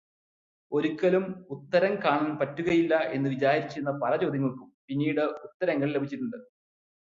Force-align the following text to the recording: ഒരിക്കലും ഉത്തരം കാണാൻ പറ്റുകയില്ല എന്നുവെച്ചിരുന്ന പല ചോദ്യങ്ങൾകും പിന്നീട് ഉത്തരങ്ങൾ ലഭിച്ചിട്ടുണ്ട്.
ഒരിക്കലും 0.71 1.25
ഉത്തരം 1.49 1.93
കാണാൻ 1.95 2.31
പറ്റുകയില്ല 2.39 2.95
എന്നുവെച്ചിരുന്ന 3.11 3.91
പല 4.03 4.15
ചോദ്യങ്ങൾകും 4.15 4.69
പിന്നീട് 4.87 5.23
ഉത്തരങ്ങൾ 5.47 5.89
ലഭിച്ചിട്ടുണ്ട്. 5.93 6.37